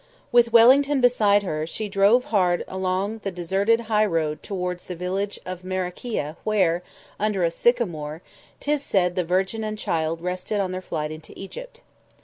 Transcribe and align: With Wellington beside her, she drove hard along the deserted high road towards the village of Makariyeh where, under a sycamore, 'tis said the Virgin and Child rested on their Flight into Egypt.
With 0.31 0.51
Wellington 0.51 0.99
beside 0.99 1.43
her, 1.43 1.67
she 1.67 1.87
drove 1.87 2.23
hard 2.33 2.63
along 2.67 3.19
the 3.19 3.29
deserted 3.29 3.81
high 3.81 4.07
road 4.07 4.41
towards 4.41 4.85
the 4.85 4.95
village 4.95 5.37
of 5.45 5.61
Makariyeh 5.61 6.37
where, 6.43 6.81
under 7.19 7.43
a 7.43 7.51
sycamore, 7.51 8.23
'tis 8.59 8.81
said 8.81 9.13
the 9.13 9.23
Virgin 9.23 9.63
and 9.63 9.77
Child 9.77 10.21
rested 10.21 10.59
on 10.59 10.71
their 10.71 10.81
Flight 10.81 11.11
into 11.11 11.33
Egypt. 11.37 11.81